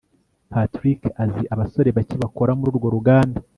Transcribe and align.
patrick 0.51 1.01
azi 1.23 1.43
abasore 1.53 1.89
bake 1.97 2.15
bakora 2.23 2.51
mururwo 2.59 2.87
ruganda 2.95 3.39